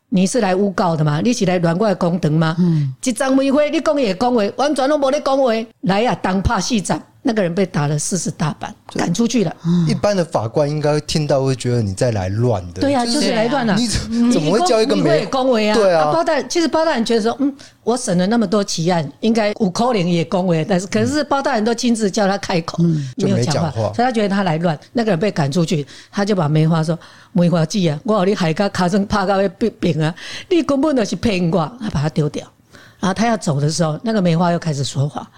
[0.09, 1.21] 你是来诬告的吗？
[1.23, 2.55] 你是来乱我的公堂吗？
[2.59, 5.51] 嗯，一张梅花，你讲也讲话，完全都没得讲话。
[5.81, 7.01] 来呀、啊，当拍戏长。
[7.27, 9.53] 那个人被打了四十大板，赶出去了。
[9.85, 12.79] 一般的法官应该听到会觉得你在来乱的。
[12.79, 13.75] 对呀，就是来乱了。
[13.75, 13.85] 你
[14.31, 15.75] 怎么会叫一个没恭维啊？
[15.75, 22.81] 对啊，包大人其实包大人觉得说，嗯，我审了那么多奇案，应该五口令也恭维，但是可是包大人都亲自叫他开口，
[23.17, 24.79] 没有讲话，所以他觉得他来乱。
[24.93, 26.97] 那个人被赶出去，他就把梅花说
[27.33, 30.15] ：“梅花姐啊，我让你害个卡生怕到要病啊，
[30.49, 32.47] 你根本就是骗我。”他把他丢掉。
[32.99, 35.29] 然后他要走的时候，那个梅花又开始说话。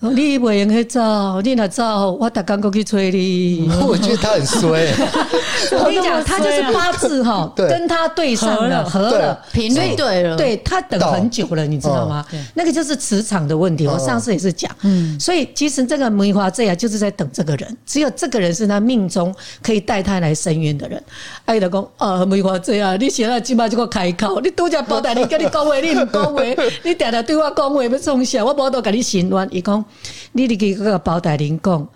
[0.00, 2.12] 你不用去找，你哪找？
[2.12, 3.68] 我打刚过去催你。
[3.84, 4.94] 我觉得他很衰。
[5.76, 10.36] 我跟你讲，他就是八字哈， 跟他对上了，合了，频率对了。
[10.36, 12.24] 对，他等很久了，你知道吗？
[12.54, 13.88] 那个就是磁场的问题。
[13.88, 21.02] 我上次也是讲，嗯，所以其实这个梅花这啊就是在等这个人，只有这个人是他命中可以带他来伸冤的人。
[21.44, 26.42] 爱的讲啊，梅花这啊，你现在起码就给我开口，你都在包大你跟你讲话，你不讲话，
[26.84, 29.84] 你常常对我讲话要从小，我无都跟你申冤，伊讲。
[30.32, 31.88] 你你给个包大人讲，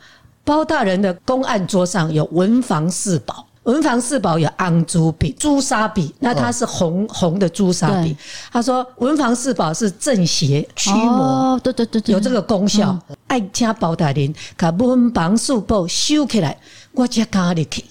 [0.45, 8.17] 包大人的公案桌上有文房四宝，文房四宝有红珠笔、朱砂笔，那它是红红的朱砂笔。
[8.51, 12.99] 他说文房四宝是镇邪驱魔，对对对，有这个功效。
[13.29, 16.59] 爱请包大人把文房四宝收起来，
[16.93, 17.85] 我才敢入去。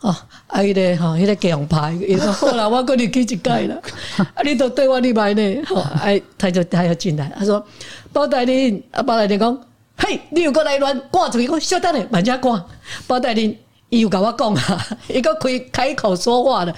[0.00, 0.14] 哦，
[0.48, 3.80] 哎嘞哈，那个奖牌，伊说 好了，我跟你去一届了。
[4.16, 5.62] 啊，你都对我你买呢？
[5.66, 7.64] 好，哎，他就他要进来，他说。
[8.12, 9.60] 包大人，啊，包大人讲，
[9.98, 12.64] 嘿，你又过来乱挂出去，我晓得嘞，慢家挂。
[13.06, 13.54] 包大人，
[13.90, 16.74] 伊又跟我讲啊，伊个可以开口说话了，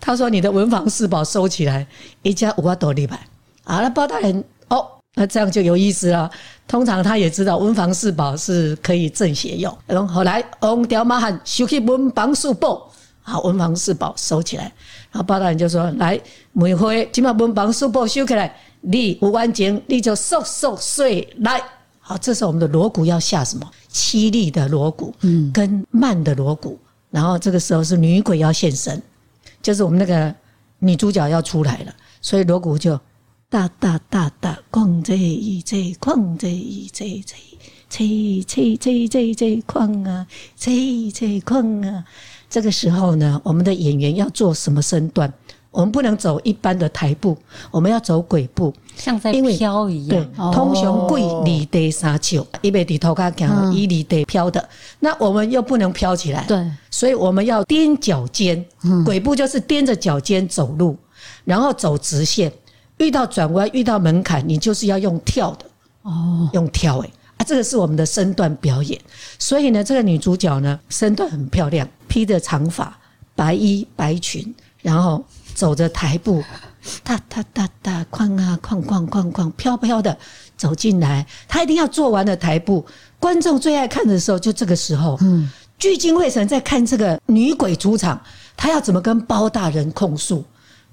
[0.00, 1.86] 他说你的文房四宝收起来，
[2.22, 3.16] 一家五万多礼拜。
[3.62, 6.28] 啊，那包大人，哦，那这样就有意思了。
[6.66, 9.72] 通常他也知道文房四宝是可以正邪用。
[9.86, 12.90] 然后后来红条马汉收起文房四宝，
[13.22, 14.64] 好，文房四宝收起来。
[15.10, 16.20] 然后包大人就说：来，
[16.52, 18.54] 梅花，今把文房四宝收起来。
[18.84, 21.62] 你无完结，你就收收睡来。
[22.00, 23.70] 好，这时候我们的锣鼓要下什么？
[23.92, 26.76] 凄厉的锣鼓，嗯，跟慢的锣鼓。
[27.08, 29.00] 然后这个时候是女鬼要现身，
[29.62, 30.34] 就是我们那个
[30.80, 32.98] 女主角要出来了，所以锣鼓就
[33.48, 37.36] 哒哒哒哒，哐这一这，哐这一这这，
[37.88, 42.04] 吹吹吹吹吹哐啊，吹吹哐啊。
[42.52, 45.32] 这个时候呢，我们的演员要做什么身段？
[45.70, 47.34] 我们不能走一般的台步，
[47.70, 50.22] 我们要走鬼步，像在飘一样。
[50.22, 54.68] 对，通常跪离地沙丘，一边低头看讲，一离地飘的。
[55.00, 58.62] 那我们又不能飘起来，对，所以我们要踮脚尖。
[59.02, 60.94] 鬼步就是踮着脚尖走路，
[61.46, 62.52] 然后走直线。
[62.98, 65.64] 遇到转弯，遇到门槛，你就是要用跳的
[66.02, 69.00] 哦，用跳诶啊，这个是我们的身段表演。
[69.38, 72.94] 所以呢，这个女主角呢，身段很漂亮，披着长发，
[73.34, 75.24] 白衣白裙，然后。
[75.54, 76.42] 走着台步，
[77.04, 80.16] 哒哒哒哒，哐啊哐哐哐哐，飘飘的
[80.56, 81.24] 走进来。
[81.46, 82.84] 他一定要做完了台步。
[83.20, 85.18] 观众最爱看的时候，就这个时候。
[85.20, 88.18] 嗯，聚精会神在看这个女鬼出场，
[88.56, 90.42] 她要怎么跟包大人控诉？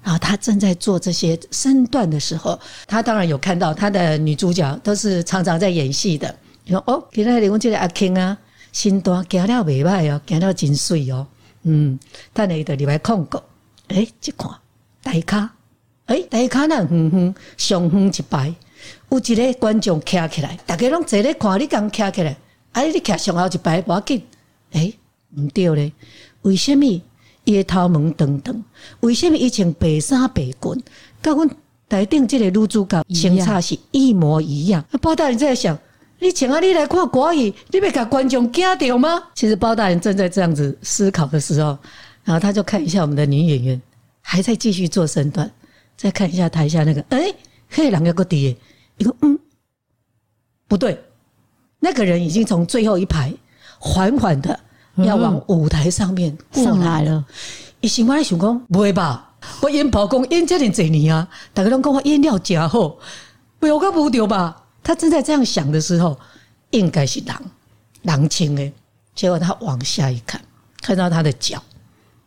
[0.02, 6.32] 然后他正在做这些身段的时候，他当然有看到他的女主角都是常常在演戏的。
[6.64, 8.36] 你说哦，给他李文杰的阿 King 啊，
[8.72, 11.26] 身段行了袂歹哦，行了真水哦。
[11.62, 11.98] 嗯，
[12.32, 13.42] 他那个里边控过。
[13.88, 14.50] 哎，一看
[15.02, 15.50] 大咖，
[16.06, 18.54] 哎，大咖那远远上远一排，
[19.10, 22.36] 有一个观众徛起来，大家拢坐咧看，你刚徛起来，
[22.72, 24.22] 哎，你徛上后一排，无要紧。
[24.72, 24.92] 哎，
[25.36, 25.92] 毋对咧，
[26.42, 26.84] 为什么
[27.44, 28.64] 伊个头毛长长？
[29.00, 30.82] 为什么伊穿白衫白裙？
[31.22, 31.50] 甲阮
[31.88, 34.84] 台顶这个女主角相差是一模一样。
[35.02, 35.76] 报道人在想，
[36.20, 39.22] 你请啊，你来看国语，你要甲观众惊到吗？
[39.34, 41.76] 其实包大人正在这样子思考的时候。
[42.22, 43.80] 然后他就看一下我们的女演员，
[44.20, 45.50] 还在继续做身段，
[45.96, 47.32] 再看一下台下那个，哎，
[47.70, 48.54] 嘿，两个个底，
[48.98, 49.38] 一个嗯，
[50.68, 51.02] 不对，
[51.78, 53.32] 那个人已经从最后一排
[53.78, 54.60] 缓缓的
[54.96, 57.24] 要往舞台上面上来了。
[57.80, 59.32] 一心我在想讲，不会吧？
[59.62, 62.98] 我演跑工演这么多年啊，大家都讲我演了真好，
[63.58, 64.64] 不要个不掉吧？
[64.82, 66.18] 他正在这样想的时候，
[66.70, 67.42] 应该是狼，
[68.02, 68.72] 狼青诶。
[69.14, 70.40] 结果他往下一看，
[70.80, 71.62] 看到他的脚。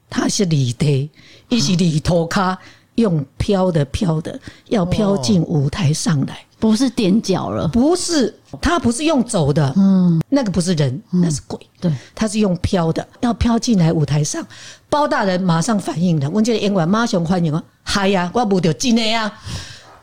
[0.10, 1.10] 他是里的，
[1.50, 2.56] 一起里头卡
[2.96, 14.46] 用飘的飘的，要飘进舞台上来，不是踮脚了，不是，他不是用走的，嗯，那个不是人，那是鬼，对，他是用飘的，要飘进来舞台上。
[14.88, 19.34] 包大人马上反应了，问这个演员马上反应啊，嗨呀，我不得真的呀，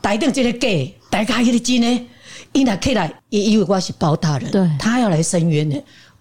[0.01, 2.07] 台顶这个假，大家一个真的，
[2.53, 5.75] 伊若起来，也以为我是包大人，对，他要来申冤呢。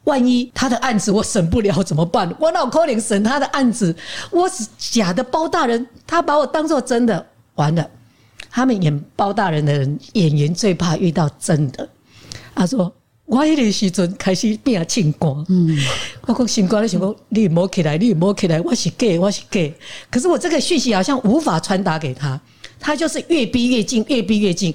[0.04, 2.34] 万一他的案子我审不了怎么办？
[2.38, 3.94] 我脑壳里审他的案子，
[4.30, 7.88] 我是假的包大人，他把我当做真的，完了。
[8.50, 11.88] 他们演包大人的人，演员最怕遇到真的。
[12.54, 12.92] 他说
[13.26, 15.78] ：“我迄个时阵开始变清官，嗯，
[16.22, 19.72] 我讲清官的时候，你摸起来，你摸起来，我是 gay，我是 gay。
[20.10, 22.40] 可是我这个讯息好像无法传达给他，
[22.80, 24.74] 他就是越逼越近，越逼越近。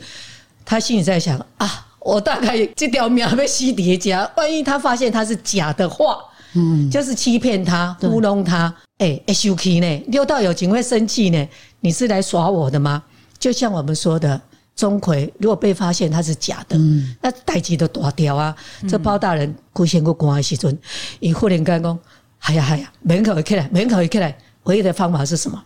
[0.65, 6.19] 他心里在想啊。”我大概这条命被洗叠加，万一他发现他是假的话，
[6.53, 10.03] 嗯，就是欺骗他、糊弄他，哎，会生气呢？
[10.09, 11.49] 六道有情会生气呢？
[11.79, 13.01] 你是来耍我的吗？
[13.39, 14.39] 就像我们说的，
[14.75, 18.55] 钟馗如果被发现他是假的，嗯，那代志都大掉啊。
[18.87, 20.77] 这包大人孤仙过关的时阵，
[21.19, 21.99] 以忽然间讲，
[22.41, 25.59] 哎呀哎呀，门口一起来，门口一起来，唯一的方法是什么？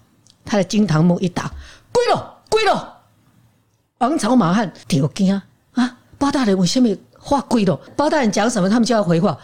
[0.45, 1.51] 他的金堂木一打，
[1.91, 2.88] 跪了，跪了。
[3.99, 5.43] 王朝马汉丢惊啊！
[5.73, 7.77] 啊包大人为什么话归了？
[7.97, 9.38] 包大人讲什么，他们就要回话，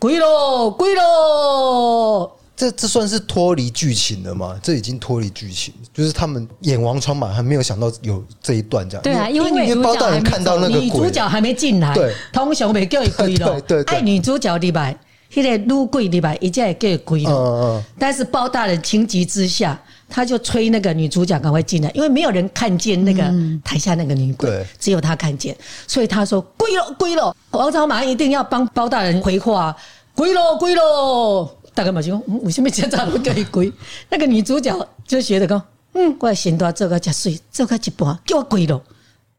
[0.00, 2.30] 归了，归了。
[2.56, 4.58] 这这算是脱离剧情了吗？
[4.60, 9.02] 这已经脱离剧情，就是他们演王朝马汉没有想到有这一段这样。
[9.02, 13.60] 对啊，因为包大人看到那个女主角还没进来，对，通常没叫伊归了。
[13.60, 14.98] 对对，爱女主角里边，
[15.34, 17.30] 那个女鬼里边，一叫也叫伊归了。
[17.30, 17.84] 嗯嗯。
[17.96, 19.80] 但是包大人情急之下。
[20.08, 23.22] 他就催那个女主角赶快进来，因为没有人看见那个
[23.64, 29.74] 台下那个女鬼，嗯、只有他看见，所以他说：“归了，归了。”王朝马上一定要帮包大人回话
[30.14, 33.72] ：“归了，归了。”大概嘛就为什么现在不可以归？
[34.08, 35.60] 那个女主角就觉得讲
[35.94, 38.80] ：“嗯，我先到做个吃水，做个一半，叫我归了。”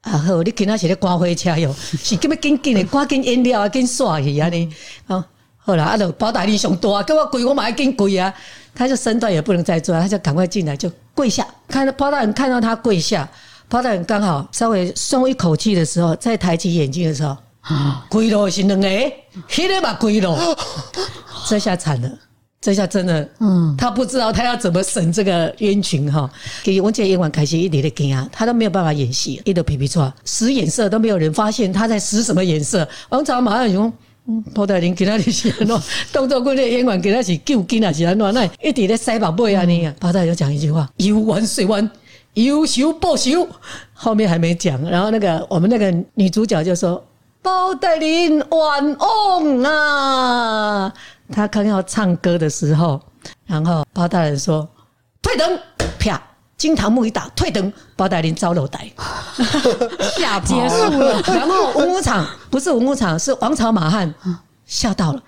[0.02, 4.70] 啊好，你今仔是咧赶火车哟，是咁么紧紧的赶紧饮料啊，紧耍去啊你。
[5.08, 5.24] 好，
[5.66, 8.32] 好啦，啊就包大人上大，叫我跪，我马上紧归啊。
[8.78, 11.48] 他就身段也不能再做，他就赶快进来，就跪下。
[11.68, 13.28] 看到包大人看到他跪下，
[13.70, 17.36] 包大人刚好稍微松一口气的时候，再抬起眼睛的时候，
[18.10, 18.88] 跪了是两个，
[19.48, 20.38] 黑的嘛跪了，
[21.48, 22.12] 这下惨了，
[22.60, 26.30] 这下真的，嗯，他不知道他要怎么审这个冤情哈。
[26.62, 32.86] 给文杰演完开始一点点惊啊，他都没有办法演戏，一头皮皮剉，使眼色都没有人发现他在使什么眼色。
[33.08, 33.92] 王朝马上说。
[34.28, 35.82] 嗯，包大人给他的是安怎？
[36.12, 38.34] 动作过的演员给他是救金还是安怎？
[38.34, 39.94] 那一直咧塞宝贝啊你啊！
[40.00, 41.88] 包大人就讲一句话：游完水湾，
[42.34, 43.48] 有仇报仇。
[43.94, 47.04] 后面还没讲，然后那个我们那个女主角就说
[47.44, 50.94] ：“包大人冤枉啊！”
[51.32, 53.00] 他刚要唱歌的时候，
[53.46, 54.68] 然后包大人说
[55.22, 55.60] ：“退灯，
[56.00, 56.22] 啪。”
[56.58, 58.90] 惊堂木一打，退灯，包大林招楼台，
[60.18, 61.22] 吓结束了。
[61.28, 64.14] 然后文武场不是文武场，是王朝马汉
[64.66, 65.22] 吓到了，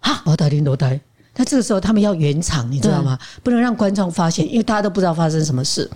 [0.00, 1.00] 哈，包大林楼台。
[1.36, 3.18] 那这个时候他们要圆场，你知道吗？
[3.42, 5.88] 不能让观众发现，因为大家都不知道发生什么事。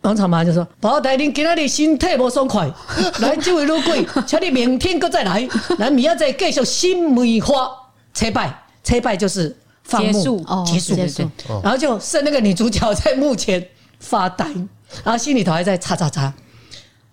[0.00, 2.68] 王朝马汉就说：“包大林今天的身体不爽快，
[3.20, 7.70] 来这位女鬼，请你明天再来，来明仔再继续新梅花
[8.14, 11.30] 车拜，车拜就是放幕结束，结束，结束。
[11.62, 13.64] 然后就剩那个女主角在墓前。”
[14.00, 14.44] 发呆，
[15.04, 16.32] 然后心里头还在擦擦擦。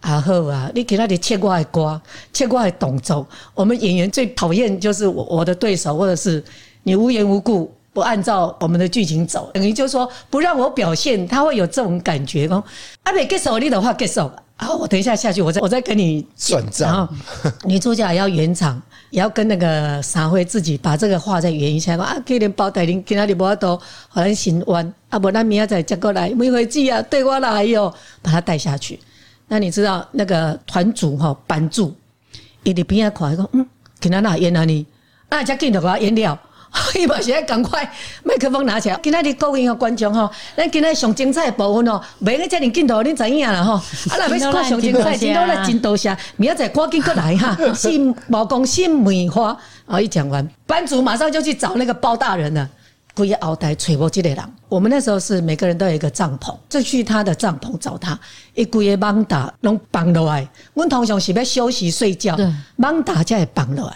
[0.01, 1.99] 啊好啊，你给他的切瓜的瓜，
[2.31, 3.27] 切瓜的动作。
[3.55, 6.43] 我们演员最讨厌就是我我的对手，或者是
[6.83, 12.47] 你无缘无故不按照我们的剧情走，等于就是说不让我表现，他会有这种感觉。
[12.47, 12.63] 讲
[13.01, 14.29] 啊，没结束你的话结束。
[14.57, 17.07] 好，我等一下下去，我再我再跟你算账。
[17.65, 21.97] 女主角也要圆场，也要跟那个三辉自己把这个话再圆一下。
[21.97, 24.93] 啊，可怜包大人今天你无法度，好咱心弯。
[25.09, 28.97] 啊，不然明仔再接过来，梅花姐啊，对我来哟，把他带下去。
[29.49, 31.93] 那你知道那个团主哈班主，
[32.63, 33.65] 伊伫边仔看一个，嗯，
[33.99, 34.85] 今天哪演哪里？
[35.27, 36.39] 啊，才镜头给他演了。
[36.95, 37.89] 伊嘛是爱赶快
[38.23, 43.73] 麦克风拿起来，今仔日各位观众吼，咱今仔上精彩的部分哦，袂个遮尔镜头，恁知影啦吼。
[44.11, 47.57] 啊，若要看上精彩，真多了真多谢，明仔载赶紧过来哈。
[47.73, 52.69] 新毛公新梅花，啊，一讲完，班主马上就去找那个包大人了。
[53.13, 54.39] 故意后台揣无这个人。
[54.67, 58.19] 我们那时候是每个人都有一个帐篷，就去他的帐篷找他。
[58.53, 62.38] 一规个网打拢绑落来，阮通常是要休息睡觉，
[62.77, 63.95] 网打才会绑落来。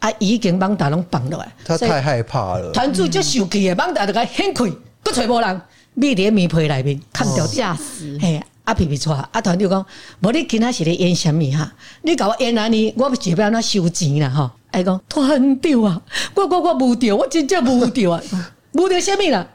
[0.00, 0.10] 啊！
[0.18, 2.72] 已经网大拢放落来，他太害怕了。
[2.72, 4.64] 团主就受气的，网大就甲掀开，
[5.04, 5.60] 搁揣无人，
[5.94, 8.18] 密在棉被内面，看着吓死。
[8.20, 9.84] 嘿，啊皮皮错，啊团主讲，
[10.20, 11.70] 无你今仔是咧演什物哈？
[12.02, 14.50] 你甲我演安尼，我就要那收钱啦哈。
[14.70, 16.00] 哎讲团主啊，
[16.34, 18.22] 我我我无着，我真正无着啊，
[18.72, 19.46] 无着什物啦？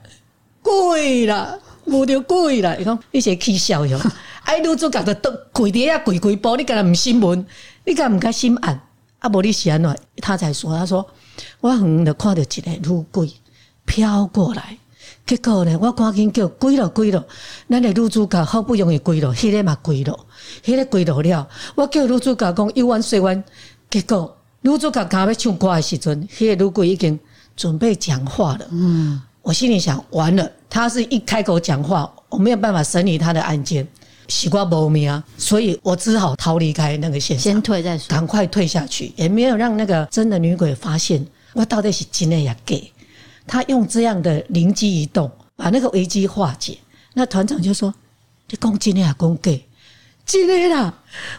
[0.62, 2.76] 贵啦，无着贵啦。
[2.80, 4.00] 伊讲你是起笑哟，
[4.46, 7.46] 哎女主角就倒跪伫遐跪跪步，你敢若毋审问？
[7.86, 8.80] 你敢毋敢审案？
[9.20, 9.82] 阿伯利西安
[10.18, 11.06] 他才说：“他说
[11.62, 13.32] 我远远的看到一个女鬼
[13.86, 14.78] 飘过来，
[15.26, 17.26] 结果呢，我赶紧叫归了归了，
[17.70, 20.18] 咱的女主角好不容易归了，迄个嘛归了，
[20.64, 23.44] 迄个归了了，我叫女主角讲一万岁万，
[23.90, 27.20] 结果女主角刚要唱歌的时阵，迄个女鬼已经
[27.56, 28.68] 准备讲话了。
[28.72, 33.88] 嗯，我心里想，完了，他是一开口讲话，我没有办法审理他的案件。
[34.28, 42.76] 西瓜无命啊，所以我只好逃离开那个现场，先退再说，赶快退下去，也没有让那个真的女鬼发现我到底是真的也假。
[43.48, 46.78] 他用这样的灵机一动，把那个危机化解。
[47.14, 47.94] 那团长就说
[48.50, 49.52] ：“你讲真的呀，讲假？
[50.26, 50.92] 真的啦！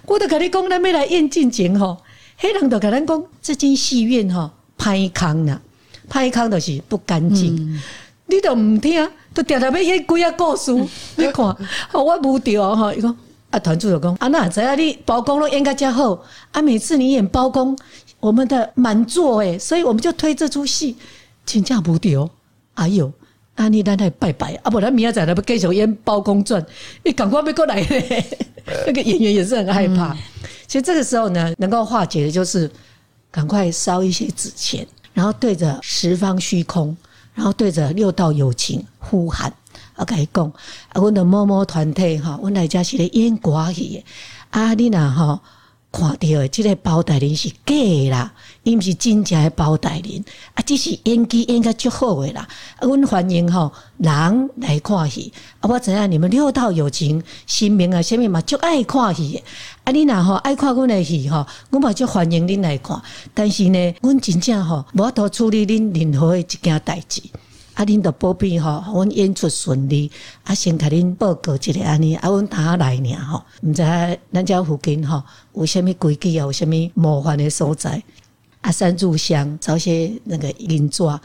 [0.04, 2.00] 我都跟你讲，咱要来演进前吼，
[2.36, 5.60] 黑人都跟咱讲，这间戏院吼歹康啦，
[6.08, 7.56] 歹康就是不干净。
[7.56, 7.82] 嗯、
[8.26, 10.72] 你都唔听。”都常常要演几啊故事，
[11.16, 11.44] 你看，
[11.92, 12.94] 我无调哈。
[12.94, 13.14] 伊讲
[13.50, 16.18] 啊，团主就讲啊，那知影你包公都演甲遮好
[16.52, 16.62] 啊。
[16.62, 17.76] 每次你演包公，
[18.18, 20.96] 我们的满座诶，所以我们就推这出戏，
[21.44, 22.28] 真正无调。
[22.74, 23.12] 哎呦，
[23.56, 26.64] 啊你咱来拜拜啊，不然明仔载来要继续演包公传，
[27.04, 28.24] 你赶快要过来嘞。
[28.86, 30.14] 那个演员也是很害怕。
[30.14, 30.18] 嗯、
[30.66, 32.70] 其实这个时候呢，能够化解的就是
[33.30, 36.96] 赶快烧一些纸钱，然后对着十方虚空。
[37.36, 39.52] 然后对着六道友情呼喊，
[39.94, 40.44] 啊，甲伊讲，
[40.88, 44.02] 啊，阮的某某团体哈，阮来家是咧演歌戏，
[44.50, 45.40] 啊，你呐哈
[45.96, 48.30] 看到的这个包大人是假的啦，
[48.64, 50.22] 伊毋是真正的包大人，
[50.52, 52.46] 啊，只是演技演甲足好诶啦，
[52.82, 59.42] 阮欢迎吼人来看戏，啊，我知影你们六道有情，心明啊，啥物嘛足爱看戏。
[59.84, 63.00] 啊，你若吼爱看阮的戏吼，阮嘛就欢迎恁来看。
[63.32, 67.22] 但是呢，阮真正吼无法度处理恁任何的一件代志。
[67.76, 70.10] 啊，恁着保庇吼，阮演出顺利。
[70.44, 72.16] 啊，先甲恁报告一下安尼。
[72.16, 73.82] 啊，阮等下来尔吼，毋知
[74.32, 75.22] 咱遮附近吼
[75.54, 78.02] 有啥物规矩啊，有啥物麻烦的所在。
[78.62, 81.20] 啊，三炷香找些那个银纸啊，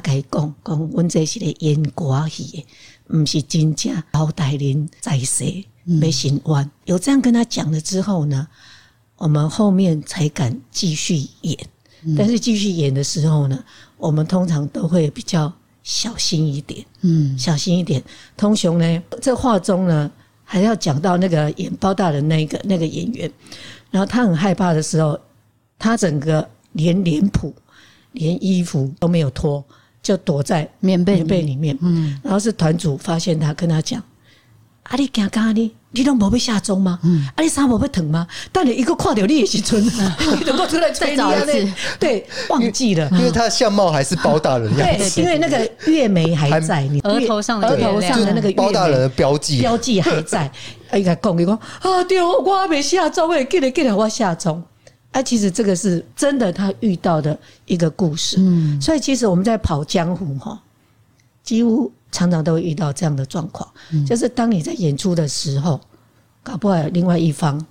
[0.00, 2.64] 甲伊讲讲，阮这是咧演歌戏
[3.08, 5.44] 的，毋是真正包大人在世。
[6.00, 8.46] 要行完，有这样跟他讲了之后呢，
[9.18, 11.58] 我们后面才敢继续演。
[12.16, 13.64] 但是继续演的时候呢，
[13.96, 15.52] 我们通常都会比较
[15.86, 18.02] 小心一点，嗯，小心一点。
[18.36, 20.10] 通雄呢，这话中呢，
[20.42, 23.30] 还要讲到那个演包大人那个那个演员，
[23.92, 25.16] 然后他很害怕的时候，
[25.78, 27.54] 他整个连脸谱、
[28.12, 29.64] 连衣服都没有脱，
[30.02, 31.78] 就躲在棉被棉被里面。
[31.80, 34.02] 嗯，然后是团主发现他，跟他讲。
[34.82, 34.96] 啊！
[34.96, 35.72] 你惊干你？
[35.96, 36.98] 你拢无要下妆吗？
[37.02, 37.42] 嗯、啊！
[37.42, 38.26] 你衫无要疼吗？
[38.52, 41.72] 等你一个看到你的时阵，你能够出来再找一次。
[41.98, 45.14] 对，忘记了，因为他的相貌还是包大人的样子。
[45.14, 50.50] 对，因为那个月眉还在，你额头上的额头上的那个包大人的标记标记还在。
[50.90, 54.62] 哎， 他讲你讲啊，对，我还没下妆，哎，记得记得我下妆。
[55.12, 58.36] 啊，其实这个是真的，他遇到的一个故事。
[58.38, 60.60] 嗯，所以其实我们在跑江湖哈，
[61.42, 61.90] 几乎。
[62.16, 63.68] 常常都会遇到这样的状况，
[64.06, 65.78] 就是当你在演出的时候，
[66.42, 67.62] 搞不好另外一方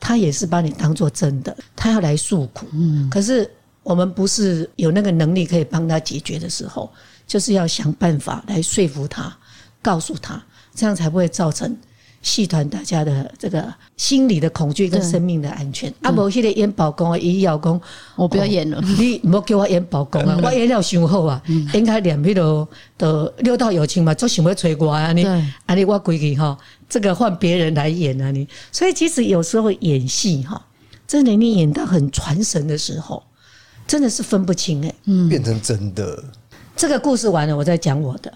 [0.00, 2.66] 他也是把你当做真的，他要来诉苦。
[3.08, 3.48] 可是
[3.84, 6.90] 我们不是有那个能力可以帮他解决的时候，
[7.24, 9.32] 就是要想办法来说服他，
[9.80, 10.42] 告诉他，
[10.74, 11.76] 这样才不会造成。
[12.24, 15.92] 戏团大家的这个心理的恐惧跟生命的安全。
[16.00, 17.80] 啊，无迄个演包公啊，伊要讲，
[18.16, 21.40] 我不要演了，你唔好叫我演包公啊，我演了伤好啊，
[21.74, 22.66] 应该连迄个
[22.96, 26.56] 的六道有情嘛，做想要催我啊，你啊你我规矩哈，
[26.88, 28.48] 这个换别人来演啊你。
[28.72, 30.60] 所以其实有时候演戏哈，
[31.06, 33.22] 真的你演到很传神的时候，
[33.86, 36.24] 真的是分不清哎，嗯，变成真的。
[36.74, 38.32] 这个故事完了，我再讲我的。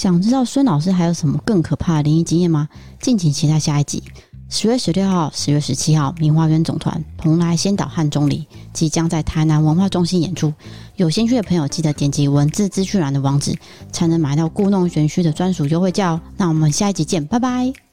[0.00, 2.70] 想知道孙老师还有什么更可怕的灵异经验吗？
[3.02, 4.02] 敬请期待下一集。
[4.48, 10.54] 十月十六号、十月十七号，明花园总团蓬莱仙岛汉钟离即将在台南文化中心演出。
[10.96, 13.54] 有兴趣的朋友记得点击文字资讯栏的网址，
[13.92, 16.20] 才能买到故弄玄虚的专属优惠价哦。
[16.38, 17.89] 那我们下一集见，拜拜。